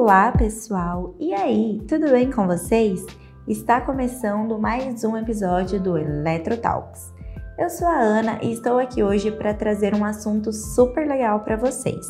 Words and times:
Olá, 0.00 0.30
pessoal! 0.30 1.16
E 1.18 1.34
aí, 1.34 1.82
tudo 1.88 2.08
bem 2.12 2.30
com 2.30 2.46
vocês? 2.46 3.04
Está 3.48 3.80
começando 3.80 4.56
mais 4.56 5.02
um 5.02 5.16
episódio 5.16 5.80
do 5.80 5.98
Electro 5.98 6.56
Talks. 6.56 7.12
Eu 7.58 7.68
sou 7.68 7.88
a 7.88 7.98
Ana 7.98 8.38
e 8.40 8.52
estou 8.52 8.78
aqui 8.78 9.02
hoje 9.02 9.32
para 9.32 9.52
trazer 9.52 9.96
um 9.96 10.04
assunto 10.04 10.52
super 10.52 11.04
legal 11.04 11.40
para 11.40 11.56
vocês. 11.56 12.06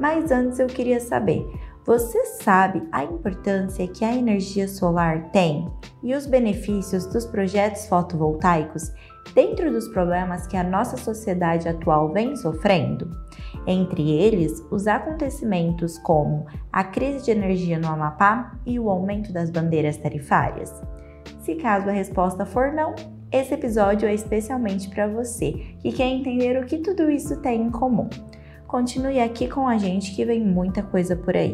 Mas 0.00 0.32
antes 0.32 0.58
eu 0.58 0.66
queria 0.66 0.98
saber, 0.98 1.46
você 1.86 2.24
sabe 2.24 2.86
a 2.92 3.02
importância 3.02 3.88
que 3.88 4.04
a 4.04 4.14
energia 4.14 4.68
solar 4.68 5.30
tem 5.30 5.66
e 6.02 6.14
os 6.14 6.26
benefícios 6.26 7.06
dos 7.06 7.24
projetos 7.26 7.86
fotovoltaicos 7.86 8.92
dentro 9.34 9.72
dos 9.72 9.88
problemas 9.88 10.46
que 10.46 10.56
a 10.56 10.62
nossa 10.62 10.96
sociedade 10.96 11.68
atual 11.68 12.12
vem 12.12 12.36
sofrendo? 12.36 13.10
Entre 13.66 14.10
eles, 14.10 14.62
os 14.70 14.86
acontecimentos 14.86 15.98
como 15.98 16.46
a 16.70 16.84
crise 16.84 17.24
de 17.24 17.30
energia 17.30 17.78
no 17.78 17.88
Amapá 17.88 18.58
e 18.66 18.78
o 18.78 18.90
aumento 18.90 19.32
das 19.32 19.50
bandeiras 19.50 19.96
tarifárias? 19.96 20.72
Se 21.40 21.54
caso 21.54 21.88
a 21.88 21.92
resposta 21.92 22.44
for 22.44 22.72
não, 22.72 22.94
esse 23.32 23.54
episódio 23.54 24.08
é 24.08 24.14
especialmente 24.14 24.90
para 24.90 25.08
você 25.08 25.52
que 25.80 25.92
quer 25.92 26.08
entender 26.08 26.60
o 26.60 26.66
que 26.66 26.78
tudo 26.78 27.10
isso 27.10 27.40
tem 27.40 27.62
em 27.62 27.70
comum. 27.70 28.08
Continue 28.66 29.20
aqui 29.20 29.48
com 29.48 29.66
a 29.66 29.78
gente 29.78 30.14
que 30.14 30.24
vem 30.24 30.44
muita 30.44 30.82
coisa 30.82 31.16
por 31.16 31.36
aí. 31.36 31.52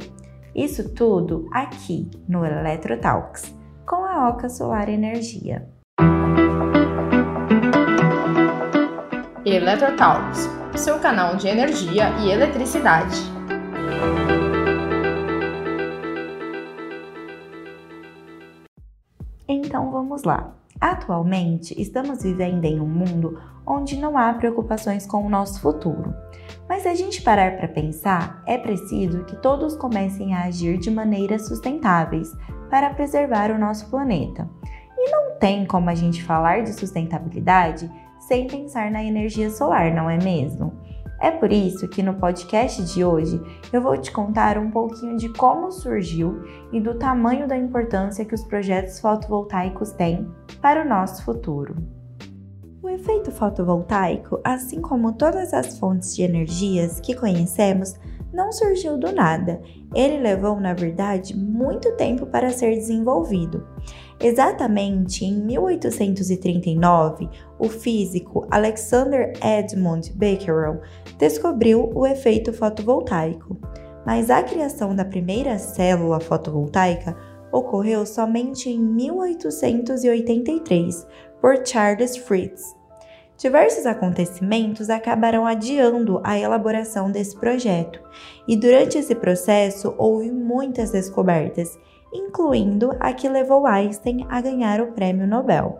Isso 0.56 0.94
tudo 0.94 1.50
aqui 1.52 2.10
no 2.26 2.42
Electro 2.42 2.98
Talks, 2.98 3.54
com 3.86 4.06
a 4.06 4.30
Oca 4.30 4.48
Solar 4.48 4.88
Energia. 4.88 5.68
Electro 9.44 9.94
Talks, 9.98 10.48
seu 10.74 10.98
canal 10.98 11.36
de 11.36 11.46
energia 11.46 12.08
e 12.20 12.30
eletricidade. 12.30 13.18
Então 19.46 19.90
vamos 19.90 20.22
lá. 20.22 20.54
Atualmente, 20.80 21.78
estamos 21.78 22.22
vivendo 22.22 22.64
em 22.64 22.80
um 22.80 22.88
mundo 22.88 23.38
onde 23.66 23.98
não 23.98 24.16
há 24.16 24.32
preocupações 24.32 25.06
com 25.06 25.26
o 25.26 25.28
nosso 25.28 25.60
futuro. 25.60 26.14
Se 26.86 26.90
a 26.90 26.94
gente 26.94 27.20
parar 27.20 27.56
para 27.56 27.66
pensar, 27.66 28.40
é 28.46 28.56
preciso 28.56 29.24
que 29.24 29.34
todos 29.34 29.74
comecem 29.74 30.32
a 30.32 30.44
agir 30.44 30.78
de 30.78 30.88
maneiras 30.88 31.48
sustentáveis 31.48 32.32
para 32.70 32.94
preservar 32.94 33.50
o 33.50 33.58
nosso 33.58 33.90
planeta. 33.90 34.48
E 34.96 35.10
não 35.10 35.36
tem 35.36 35.66
como 35.66 35.90
a 35.90 35.96
gente 35.96 36.22
falar 36.22 36.62
de 36.62 36.72
sustentabilidade 36.72 37.90
sem 38.20 38.46
pensar 38.46 38.88
na 38.92 39.02
energia 39.02 39.50
solar, 39.50 39.92
não 39.92 40.08
é 40.08 40.16
mesmo? 40.16 40.74
É 41.20 41.32
por 41.32 41.50
isso 41.50 41.88
que 41.88 42.04
no 42.04 42.14
podcast 42.14 42.80
de 42.84 43.04
hoje 43.04 43.42
eu 43.72 43.82
vou 43.82 43.96
te 43.96 44.12
contar 44.12 44.56
um 44.56 44.70
pouquinho 44.70 45.16
de 45.16 45.28
como 45.30 45.72
surgiu 45.72 46.44
e 46.70 46.80
do 46.80 46.94
tamanho 46.94 47.48
da 47.48 47.56
importância 47.56 48.24
que 48.24 48.34
os 48.36 48.44
projetos 48.44 49.00
fotovoltaicos 49.00 49.90
têm 49.90 50.30
para 50.62 50.82
o 50.84 50.88
nosso 50.88 51.24
futuro. 51.24 51.95
O 52.86 52.88
efeito 52.88 53.30
fotovoltaico, 53.32 54.40
assim 54.44 54.80
como 54.80 55.14
todas 55.14 55.52
as 55.52 55.76
fontes 55.76 56.14
de 56.14 56.22
energias 56.22 57.00
que 57.00 57.16
conhecemos, 57.16 57.96
não 58.32 58.52
surgiu 58.52 58.96
do 58.96 59.10
nada. 59.10 59.60
Ele 59.92 60.18
levou, 60.18 60.60
na 60.60 60.72
verdade, 60.72 61.36
muito 61.36 61.96
tempo 61.96 62.26
para 62.26 62.50
ser 62.50 62.76
desenvolvido. 62.76 63.66
Exatamente 64.20 65.24
em 65.24 65.34
1839, 65.34 67.28
o 67.58 67.68
físico 67.68 68.46
Alexander 68.52 69.32
Edmund 69.44 70.12
Becquerel 70.12 70.80
descobriu 71.18 71.90
o 71.92 72.06
efeito 72.06 72.52
fotovoltaico. 72.52 73.58
Mas 74.06 74.30
a 74.30 74.44
criação 74.44 74.94
da 74.94 75.04
primeira 75.04 75.58
célula 75.58 76.20
fotovoltaica 76.20 77.16
ocorreu 77.50 78.06
somente 78.06 78.70
em 78.70 78.78
1883 78.78 81.04
por 81.40 81.66
Charles 81.66 82.16
Fritz. 82.16 82.75
Diversos 83.38 83.84
acontecimentos 83.84 84.88
acabaram 84.88 85.46
adiando 85.46 86.22
a 86.24 86.38
elaboração 86.38 87.10
desse 87.10 87.36
projeto, 87.36 88.00
e 88.48 88.56
durante 88.56 88.96
esse 88.96 89.14
processo 89.14 89.94
houve 89.98 90.32
muitas 90.32 90.90
descobertas, 90.90 91.78
incluindo 92.10 92.96
a 92.98 93.12
que 93.12 93.28
levou 93.28 93.66
Einstein 93.66 94.24
a 94.30 94.40
ganhar 94.40 94.80
o 94.80 94.92
Prêmio 94.92 95.26
Nobel. 95.26 95.78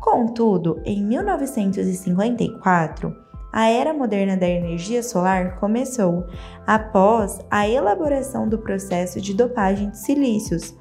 Contudo, 0.00 0.82
em 0.84 1.02
1954, 1.02 3.16
a 3.50 3.70
era 3.70 3.94
moderna 3.94 4.36
da 4.36 4.48
energia 4.48 5.02
solar 5.02 5.58
começou 5.58 6.26
após 6.66 7.40
a 7.50 7.66
elaboração 7.66 8.46
do 8.46 8.58
processo 8.58 9.18
de 9.18 9.32
dopagem 9.32 9.88
de 9.90 9.98
silícios 9.98 10.76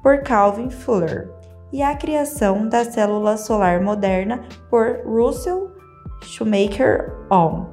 por 0.00 0.22
Calvin 0.22 0.70
Fuller 0.70 1.35
e 1.72 1.82
a 1.82 1.94
criação 1.94 2.68
da 2.68 2.84
célula 2.84 3.36
solar 3.36 3.80
moderna 3.80 4.44
por 4.70 5.00
Russell 5.04 5.70
Shoemaker 6.22 7.12
Ohm. 7.30 7.66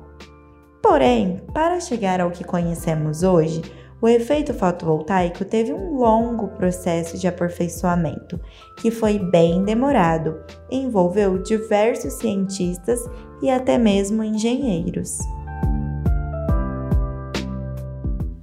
Porém, 0.81 1.41
para 1.53 1.79
chegar 1.79 2.19
ao 2.19 2.31
que 2.31 2.43
conhecemos 2.43 3.23
hoje, 3.23 3.61
o 4.01 4.07
efeito 4.09 4.53
fotovoltaico 4.53 5.45
teve 5.45 5.71
um 5.71 5.95
longo 5.95 6.49
processo 6.49 7.17
de 7.17 7.25
aperfeiçoamento, 7.25 8.37
que 8.75 8.91
foi 8.91 9.17
bem 9.17 9.63
demorado, 9.63 10.43
envolveu 10.69 11.41
diversos 11.41 12.15
cientistas 12.15 12.99
e 13.41 13.49
até 13.49 13.77
mesmo 13.77 14.21
engenheiros. 14.21 15.19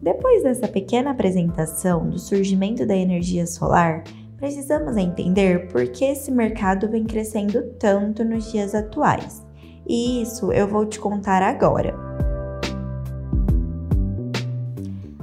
Depois 0.01 0.43
dessa 0.43 0.67
pequena 0.67 1.11
apresentação 1.11 2.09
do 2.09 2.19
surgimento 2.19 2.87
da 2.87 2.97
energia 2.97 3.47
solar, 3.47 4.03
precisamos 4.41 4.97
entender 4.97 5.69
por 5.69 5.87
que 5.89 6.07
esse 6.07 6.33
mercado 6.33 6.89
vem 6.89 7.05
crescendo 7.05 7.63
tanto 7.79 8.25
nos 8.25 8.51
dias 8.51 8.75
atuais. 8.75 9.47
E 9.87 10.23
isso 10.23 10.51
eu 10.51 10.67
vou 10.67 10.87
te 10.87 10.99
contar 10.99 11.43
agora. 11.43 11.95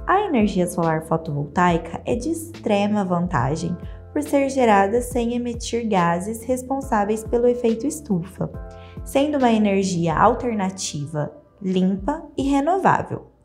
A 0.05 0.21
energia 0.21 0.67
solar 0.67 1.03
fotovoltaica 1.03 1.99
é 2.05 2.15
de 2.15 2.29
extrema 2.29 3.03
vantagem 3.03 3.75
por 4.13 4.21
ser 4.21 4.49
gerada 4.49 5.01
sem 5.01 5.33
emitir 5.33 5.89
gases 5.89 6.43
responsáveis 6.43 7.23
pelo 7.23 7.47
efeito 7.47 7.85
estufa, 7.87 8.49
sendo 9.03 9.37
uma 9.37 9.51
energia 9.51 10.15
alternativa, 10.15 11.31
limpa 11.61 12.23
e 12.37 12.43
renovável. 12.43 13.36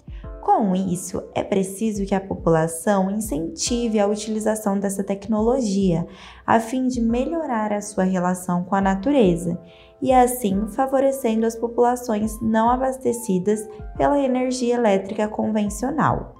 Com 0.42 0.74
isso, 0.74 1.22
é 1.36 1.44
preciso 1.44 2.04
que 2.04 2.16
a 2.16 2.20
população 2.20 3.08
incentive 3.12 4.00
a 4.00 4.08
utilização 4.08 4.76
dessa 4.76 5.04
tecnologia, 5.04 6.04
a 6.44 6.58
fim 6.58 6.88
de 6.88 7.00
melhorar 7.00 7.72
a 7.72 7.80
sua 7.80 8.02
relação 8.02 8.64
com 8.64 8.74
a 8.74 8.80
natureza 8.80 9.56
e 10.02 10.12
assim 10.12 10.66
favorecendo 10.66 11.46
as 11.46 11.54
populações 11.54 12.40
não 12.40 12.68
abastecidas 12.68 13.64
pela 13.96 14.18
energia 14.18 14.74
elétrica 14.74 15.28
convencional. 15.28 16.34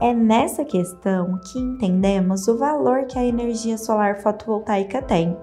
É 0.00 0.12
nessa 0.12 0.64
questão 0.64 1.38
que 1.44 1.60
entendemos 1.60 2.48
o 2.48 2.58
valor 2.58 3.04
que 3.04 3.16
a 3.16 3.24
energia 3.24 3.78
solar 3.78 4.20
fotovoltaica 4.20 5.00
tem 5.00 5.38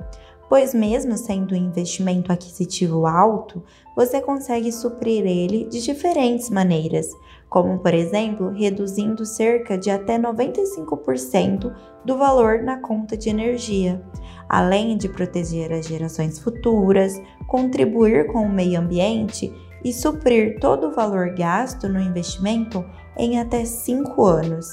pois, 0.50 0.74
mesmo 0.74 1.18
sendo 1.18 1.54
um 1.54 1.58
investimento 1.58 2.32
aquisitivo 2.32 3.06
alto, 3.06 3.64
você 3.96 4.22
consegue 4.22 4.72
suprir 4.72 5.26
ele 5.26 5.66
de 5.66 5.84
diferentes 5.84 6.50
maneiras, 6.50 7.10
como, 7.50 7.80
por 7.80 7.94
exemplo, 7.94 8.50
reduzindo 8.50 9.26
cerca 9.26 9.78
de 9.78 9.90
até 9.90 10.18
95% 10.18 11.74
do 12.06 12.18
valor 12.18 12.62
na 12.62 12.80
conta 12.80 13.18
de 13.18 13.30
energia, 13.30 14.02
além 14.50 14.98
de 14.98 15.10
proteger 15.10 15.72
as 15.72 15.88
gerações 15.88 16.40
futuras, 16.40 17.14
contribuir 17.48 18.28
com 18.28 18.44
o 18.44 18.50
meio 18.50 18.80
ambiente 18.80 19.54
e 19.84 19.94
suprir 19.94 20.60
todo 20.60 20.88
o 20.88 20.94
valor 20.94 21.34
gasto 21.36 21.88
no 21.88 22.00
investimento 22.00 22.84
em 23.18 23.40
até 23.40 23.64
5 23.66 24.24
anos. 24.24 24.68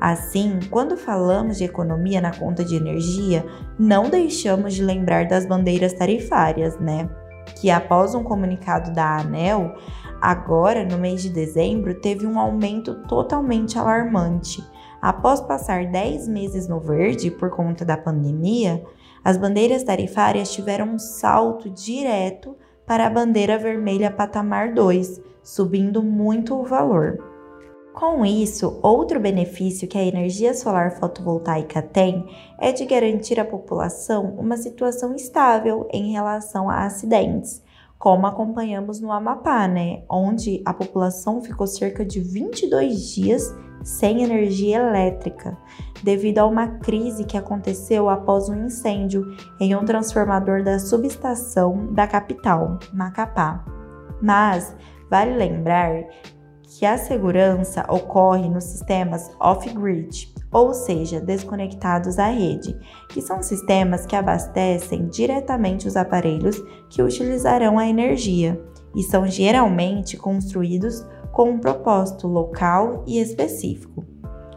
Assim, 0.00 0.58
quando 0.70 0.96
falamos 0.96 1.56
de 1.56 1.64
economia 1.64 2.20
na 2.20 2.34
conta 2.34 2.64
de 2.64 2.76
energia, 2.76 3.44
não 3.78 4.10
deixamos 4.10 4.74
de 4.74 4.82
lembrar 4.82 5.26
das 5.26 5.46
bandeiras 5.46 5.92
tarifárias, 5.92 6.78
né? 6.78 7.08
Que 7.56 7.70
após 7.70 8.14
um 8.14 8.22
comunicado 8.22 8.92
da 8.92 9.18
ANEL, 9.18 9.74
agora 10.20 10.84
no 10.84 10.98
mês 10.98 11.22
de 11.22 11.30
dezembro, 11.30 11.94
teve 11.94 12.26
um 12.26 12.38
aumento 12.38 12.94
totalmente 13.06 13.78
alarmante. 13.78 14.62
Após 15.00 15.40
passar 15.40 15.86
10 15.86 16.28
meses 16.28 16.66
no 16.66 16.80
verde 16.80 17.30
por 17.30 17.50
conta 17.50 17.84
da 17.84 17.96
pandemia, 17.96 18.82
as 19.24 19.36
bandeiras 19.36 19.82
tarifárias 19.82 20.52
tiveram 20.52 20.94
um 20.94 20.98
salto 20.98 21.70
direto 21.70 22.56
para 22.86 23.06
a 23.06 23.10
bandeira 23.10 23.56
vermelha 23.56 24.10
patamar 24.10 24.74
2, 24.74 25.20
subindo 25.42 26.02
muito 26.02 26.54
o 26.54 26.64
valor. 26.64 27.33
Com 27.94 28.26
isso, 28.26 28.80
outro 28.82 29.20
benefício 29.20 29.86
que 29.86 29.96
a 29.96 30.04
energia 30.04 30.52
solar 30.52 30.98
fotovoltaica 30.98 31.80
tem 31.80 32.26
é 32.58 32.72
de 32.72 32.84
garantir 32.84 33.38
à 33.38 33.44
população 33.44 34.34
uma 34.36 34.56
situação 34.56 35.14
estável 35.14 35.88
em 35.92 36.10
relação 36.10 36.68
a 36.68 36.86
acidentes, 36.86 37.62
como 37.96 38.26
acompanhamos 38.26 39.00
no 39.00 39.12
Amapá, 39.12 39.68
né, 39.68 40.02
onde 40.10 40.60
a 40.64 40.74
população 40.74 41.40
ficou 41.40 41.68
cerca 41.68 42.04
de 42.04 42.18
22 42.18 43.14
dias 43.14 43.54
sem 43.84 44.24
energia 44.24 44.78
elétrica, 44.78 45.56
devido 46.02 46.40
a 46.40 46.46
uma 46.46 46.66
crise 46.66 47.22
que 47.22 47.36
aconteceu 47.36 48.08
após 48.08 48.48
um 48.48 48.66
incêndio 48.66 49.36
em 49.60 49.76
um 49.76 49.84
transformador 49.84 50.64
da 50.64 50.80
subestação 50.80 51.92
da 51.92 52.08
capital, 52.08 52.76
Macapá. 52.92 53.64
Mas 54.20 54.74
vale 55.08 55.36
lembrar 55.36 56.06
que 56.78 56.84
a 56.84 56.98
segurança 56.98 57.86
ocorre 57.88 58.48
nos 58.48 58.64
sistemas 58.64 59.30
off-grid, 59.38 60.34
ou 60.50 60.74
seja, 60.74 61.20
desconectados 61.20 62.18
à 62.18 62.26
rede, 62.26 62.76
que 63.10 63.22
são 63.22 63.40
sistemas 63.42 64.04
que 64.04 64.16
abastecem 64.16 65.06
diretamente 65.06 65.86
os 65.86 65.96
aparelhos 65.96 66.60
que 66.90 67.00
utilizarão 67.00 67.78
a 67.78 67.86
energia 67.86 68.60
e 68.94 69.04
são 69.04 69.24
geralmente 69.24 70.16
construídos 70.16 71.06
com 71.30 71.50
um 71.50 71.60
propósito 71.60 72.26
local 72.26 73.04
e 73.06 73.20
específico. 73.20 74.04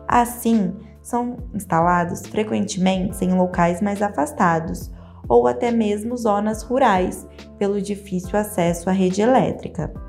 Assim, 0.07 0.73
são 1.03 1.37
instalados 1.53 2.25
frequentemente 2.25 3.23
em 3.23 3.33
locais 3.33 3.79
mais 3.79 4.01
afastados 4.01 4.91
ou 5.29 5.45
até 5.45 5.69
mesmo 5.69 6.17
zonas 6.17 6.63
rurais, 6.63 7.27
pelo 7.59 7.79
difícil 7.79 8.37
acesso 8.39 8.89
à 8.89 8.93
rede 8.93 9.21
elétrica. 9.21 10.06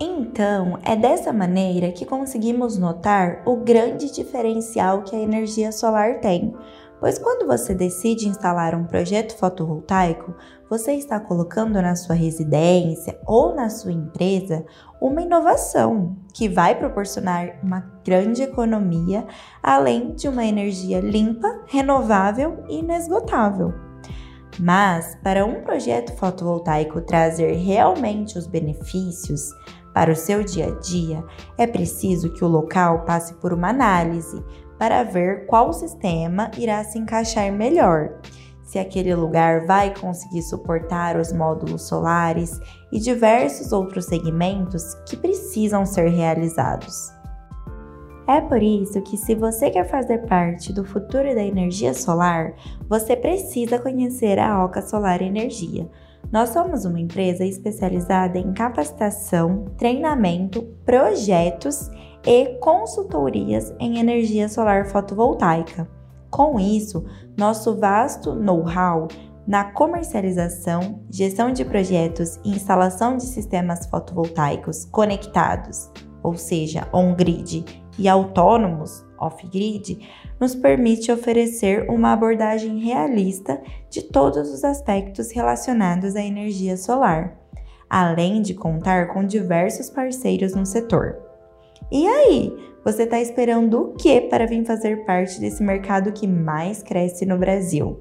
Então, 0.00 0.78
é 0.84 0.94
dessa 0.94 1.32
maneira 1.32 1.90
que 1.90 2.06
conseguimos 2.06 2.78
notar 2.78 3.42
o 3.44 3.56
grande 3.56 4.12
diferencial 4.12 5.02
que 5.02 5.16
a 5.16 5.20
energia 5.20 5.72
solar 5.72 6.20
tem, 6.20 6.54
pois 7.04 7.18
quando 7.18 7.46
você 7.46 7.74
decide 7.74 8.26
instalar 8.26 8.74
um 8.74 8.86
projeto 8.86 9.36
fotovoltaico, 9.36 10.34
você 10.70 10.94
está 10.94 11.20
colocando 11.20 11.74
na 11.74 11.94
sua 11.94 12.14
residência 12.14 13.20
ou 13.26 13.54
na 13.54 13.68
sua 13.68 13.92
empresa 13.92 14.64
uma 14.98 15.20
inovação 15.20 16.16
que 16.32 16.48
vai 16.48 16.74
proporcionar 16.74 17.60
uma 17.62 17.80
grande 18.02 18.40
economia, 18.40 19.26
além 19.62 20.14
de 20.14 20.26
uma 20.26 20.46
energia 20.46 20.98
limpa, 20.98 21.60
renovável 21.66 22.64
e 22.70 22.78
inesgotável. 22.78 23.74
Mas, 24.58 25.14
para 25.22 25.44
um 25.44 25.60
projeto 25.60 26.16
fotovoltaico 26.16 27.02
trazer 27.02 27.52
realmente 27.52 28.38
os 28.38 28.46
benefícios, 28.46 29.50
para 29.92 30.10
o 30.10 30.16
seu 30.16 30.42
dia 30.42 30.66
a 30.66 30.80
dia, 30.80 31.24
é 31.56 31.66
preciso 31.66 32.32
que 32.32 32.44
o 32.44 32.48
local 32.48 33.04
passe 33.04 33.34
por 33.34 33.52
uma 33.52 33.68
análise 33.68 34.42
para 34.78 35.02
ver 35.02 35.46
qual 35.46 35.72
sistema 35.72 36.50
irá 36.58 36.82
se 36.84 36.98
encaixar 36.98 37.52
melhor. 37.52 38.20
Se 38.62 38.78
aquele 38.78 39.14
lugar 39.14 39.66
vai 39.66 39.94
conseguir 39.94 40.42
suportar 40.42 41.16
os 41.16 41.32
módulos 41.32 41.82
solares 41.82 42.58
e 42.90 42.98
diversos 42.98 43.72
outros 43.72 44.06
segmentos 44.06 44.94
que 45.06 45.16
precisam 45.16 45.84
ser 45.84 46.08
realizados. 46.08 47.12
É 48.26 48.40
por 48.40 48.62
isso 48.62 49.02
que, 49.02 49.18
se 49.18 49.34
você 49.34 49.70
quer 49.70 49.86
fazer 49.86 50.26
parte 50.26 50.72
do 50.72 50.82
futuro 50.82 51.34
da 51.34 51.44
energia 51.44 51.92
solar, 51.92 52.54
você 52.88 53.14
precisa 53.14 53.78
conhecer 53.78 54.38
a 54.38 54.64
Oca 54.64 54.80
Solar 54.80 55.20
Energia 55.20 55.88
nós 56.34 56.48
somos 56.50 56.84
uma 56.84 57.00
empresa 57.00 57.44
especializada 57.44 58.38
em 58.38 58.52
capacitação, 58.52 59.66
treinamento, 59.76 60.62
projetos 60.84 61.88
e 62.26 62.58
consultorias 62.58 63.74
em 63.78 63.98
energia 63.98 64.48
solar 64.48 64.86
fotovoltaica. 64.86 65.88
Com 66.30 66.58
isso, 66.58 67.04
nosso 67.36 67.76
vasto 67.76 68.34
know-how 68.34 69.08
na 69.46 69.64
comercialização, 69.64 71.04
gestão 71.10 71.52
de 71.52 71.64
projetos 71.64 72.40
e 72.44 72.50
instalação 72.50 73.16
de 73.16 73.24
sistemas 73.24 73.86
fotovoltaicos 73.86 74.86
conectados, 74.86 75.90
ou 76.22 76.34
seja, 76.34 76.88
on-grid 76.92 77.64
e 77.98 78.08
autônomos, 78.08 79.04
off-grid, 79.18 79.98
nos 80.40 80.54
permite 80.54 81.12
oferecer 81.12 81.88
uma 81.90 82.12
abordagem 82.12 82.78
realista 82.78 83.62
de 83.90 84.02
todos 84.02 84.52
os 84.52 84.64
aspectos 84.64 85.30
relacionados 85.30 86.16
à 86.16 86.22
energia 86.22 86.76
solar, 86.76 87.38
além 87.88 88.42
de 88.42 88.54
contar 88.54 89.12
com 89.12 89.24
diversos 89.24 89.90
parceiros 89.90 90.54
no 90.54 90.66
setor. 90.66 91.23
E 91.90 92.06
aí, 92.06 92.56
você 92.84 93.04
está 93.04 93.20
esperando 93.20 93.80
o 93.80 93.94
que 93.94 94.20
para 94.22 94.46
vir 94.46 94.64
fazer 94.64 95.04
parte 95.04 95.40
desse 95.40 95.62
mercado 95.62 96.12
que 96.12 96.26
mais 96.26 96.82
cresce 96.82 97.24
no 97.24 97.38
Brasil? 97.38 98.00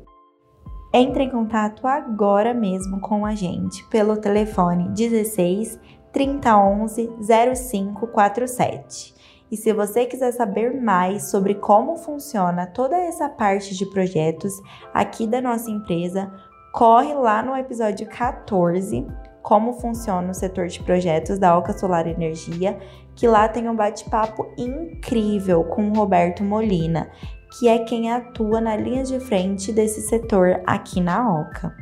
Entre 0.93 1.23
em 1.23 1.29
contato 1.29 1.87
agora 1.87 2.53
mesmo 2.53 2.99
com 3.01 3.25
a 3.25 3.33
gente 3.33 3.83
pelo 3.89 4.17
telefone 4.17 4.89
16 4.89 5.79
3011 6.11 7.09
0547 7.19 9.13
e 9.53 9.55
se 9.55 9.71
você 9.71 10.07
quiser 10.07 10.31
saber 10.31 10.81
mais 10.81 11.29
sobre 11.29 11.53
como 11.53 11.95
funciona 11.95 12.65
toda 12.65 12.97
essa 12.97 13.29
parte 13.29 13.75
de 13.75 13.85
projetos 13.85 14.51
aqui 14.91 15.27
da 15.27 15.39
nossa 15.39 15.69
empresa, 15.69 16.33
corre 16.71 17.13
lá 17.13 17.43
no 17.43 17.55
episódio 17.55 18.07
14, 18.07 19.05
como 19.43 19.73
funciona 19.73 20.31
o 20.31 20.33
setor 20.33 20.67
de 20.67 20.81
projetos 20.81 21.37
da 21.37 21.55
Oca 21.55 21.77
Solar 21.77 22.07
Energia, 22.07 22.79
que 23.13 23.27
lá 23.27 23.47
tem 23.47 23.69
um 23.69 23.75
bate-papo 23.75 24.47
incrível 24.57 25.65
com 25.65 25.89
o 25.89 25.93
Roberto 25.93 26.43
Molina, 26.43 27.09
que 27.59 27.67
é 27.67 27.79
quem 27.79 28.11
atua 28.11 28.59
na 28.59 28.75
linha 28.75 29.03
de 29.03 29.19
frente 29.19 29.71
desse 29.71 30.01
setor 30.01 30.61
aqui 30.65 31.01
na 31.01 31.41
Oca. 31.41 31.75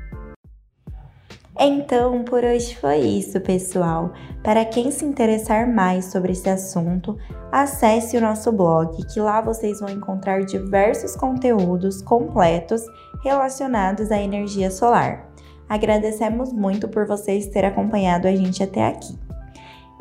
Então, 1.57 2.23
por 2.23 2.43
hoje 2.43 2.75
foi 2.75 2.97
isso, 2.97 3.39
pessoal. 3.39 4.11
Para 4.41 4.65
quem 4.65 4.89
se 4.89 5.05
interessar 5.05 5.71
mais 5.71 6.05
sobre 6.05 6.31
esse 6.31 6.49
assunto, 6.49 7.15
acesse 7.51 8.17
o 8.17 8.21
nosso 8.21 8.51
blog, 8.51 8.97
que 9.13 9.19
lá 9.19 9.39
vocês 9.41 9.79
vão 9.79 9.89
encontrar 9.89 10.43
diversos 10.43 11.15
conteúdos 11.15 12.01
completos 12.01 12.81
relacionados 13.23 14.11
à 14.11 14.17
energia 14.17 14.71
solar. 14.71 15.30
Agradecemos 15.71 16.51
muito 16.51 16.89
por 16.89 17.07
vocês 17.07 17.47
terem 17.47 17.69
acompanhado 17.69 18.27
a 18.27 18.35
gente 18.35 18.61
até 18.61 18.85
aqui. 18.85 19.17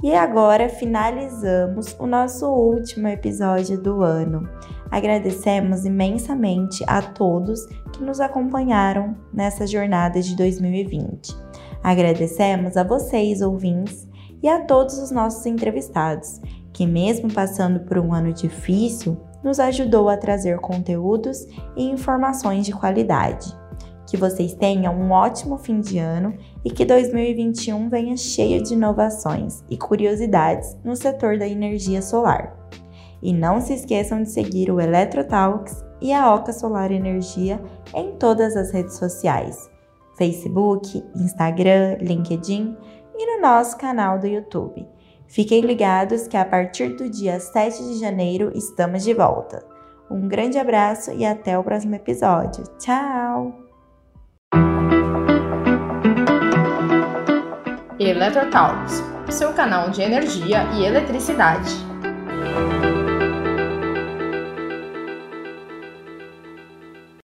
E 0.03 0.13
agora 0.13 0.69
finalizamos 0.69 1.95
o 1.97 2.09
nosso 2.09 2.49
último 2.49 3.07
episódio 3.07 3.81
do 3.81 4.03
ano. 4.03 4.51
Agradecemos 4.91 5.85
imensamente 5.85 6.83
a 6.89 7.01
todos 7.01 7.65
que 7.93 8.03
nos 8.03 8.19
acompanharam 8.19 9.17
nessa 9.33 9.65
jornada 9.65 10.21
de 10.21 10.35
2020. 10.35 11.37
Agradecemos 11.85 12.77
a 12.77 12.83
vocês, 12.83 13.41
ouvintes, 13.41 14.09
e 14.43 14.49
a 14.49 14.65
todos 14.65 14.99
os 14.99 15.13
nossos 15.13 15.47
entrevistados, 15.47 16.41
que, 16.73 16.85
mesmo 16.85 17.33
passando 17.33 17.79
por 17.79 17.97
um 17.97 18.13
ano 18.13 18.33
difícil, 18.33 19.17
nos 19.41 19.61
ajudou 19.61 20.09
a 20.09 20.17
trazer 20.17 20.59
conteúdos 20.59 21.47
e 21.77 21.85
informações 21.85 22.67
de 22.67 22.73
qualidade. 22.73 23.60
Que 24.11 24.17
vocês 24.17 24.53
tenham 24.55 24.93
um 24.93 25.13
ótimo 25.13 25.57
fim 25.57 25.81
de 25.81 25.99
ano 25.99 26.37
e 26.65 26.71
que 26.71 26.85
2021 26.85 27.89
venha 27.89 28.17
cheio 28.17 28.61
de 28.61 28.75
inovações 28.75 29.63
e 29.71 29.79
curiosidades 29.79 30.77
no 30.83 30.97
setor 30.97 31.39
da 31.39 31.47
energia 31.47 32.03
solar. 32.03 32.57
E 33.23 33.33
não 33.33 33.61
se 33.61 33.73
esqueçam 33.73 34.21
de 34.21 34.29
seguir 34.29 34.69
o 34.69 34.81
Eletrotalks 34.81 35.85
e 36.01 36.13
a 36.13 36.35
Oca 36.35 36.53
Solar 36.53 36.91
Energia 36.91 37.63
em 37.95 38.17
todas 38.17 38.57
as 38.57 38.73
redes 38.73 38.97
sociais: 38.97 39.71
Facebook, 40.19 41.05
Instagram, 41.15 41.99
LinkedIn 42.01 42.77
e 43.17 43.37
no 43.37 43.41
nosso 43.41 43.79
canal 43.79 44.19
do 44.19 44.27
YouTube. 44.27 44.85
Fiquem 45.29 45.61
ligados 45.61 46.27
que 46.27 46.37
a 46.37 46.45
partir 46.45 46.97
do 46.97 47.09
dia 47.09 47.39
7 47.39 47.85
de 47.85 48.01
janeiro 48.01 48.51
estamos 48.57 49.05
de 49.05 49.15
volta. 49.15 49.65
Um 50.11 50.27
grande 50.27 50.59
abraço 50.59 51.13
e 51.13 51.25
até 51.25 51.57
o 51.57 51.63
próximo 51.63 51.95
episódio. 51.95 52.65
Tchau! 52.79 53.70
Eletrotalks, 58.11 59.05
seu 59.29 59.53
canal 59.53 59.89
de 59.91 60.03
energia 60.03 60.65
e 60.75 60.85
eletricidade. 60.85 61.71